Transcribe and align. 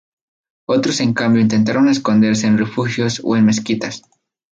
Otros 0.67 0.99
en 1.01 1.13
cambio 1.13 1.43
intentaron 1.43 1.87
esconderse 1.87 2.47
en 2.47 2.57
refugios 2.57 3.21
o 3.23 3.35
en 3.37 3.45
mezquitas. 3.45 4.01